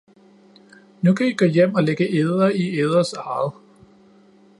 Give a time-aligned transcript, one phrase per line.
[1.03, 3.53] Nu kan i gå hjem og lægge eder i eders eget